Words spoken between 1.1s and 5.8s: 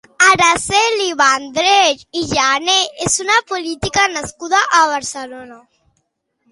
Vendrell i Gener és una política nascuda a Barcelona.